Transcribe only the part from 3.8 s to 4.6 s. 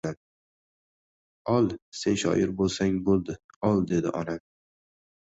dedi onam.